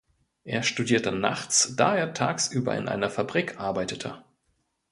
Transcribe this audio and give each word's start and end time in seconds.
Er 0.45 0.63
studierte 0.63 1.11
nachts, 1.11 1.75
da 1.75 1.95
er 1.95 2.15
tagsüber 2.15 2.75
in 2.75 2.87
einer 2.87 3.11
Fabrik 3.11 3.59
arbeitete. 3.59 4.23